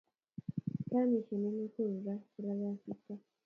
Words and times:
Kaamishe 0.89 1.33
en 1.39 1.45
Nakuru 1.57 1.95
raa 2.05 2.19
kolale 2.31 2.65
asista 2.71 3.13